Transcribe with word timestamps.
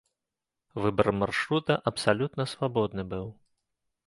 Выбар 0.85 1.07
маршрута 1.23 1.77
абсалютна 1.93 2.49
свабодны 2.55 3.03
быў. 3.15 3.25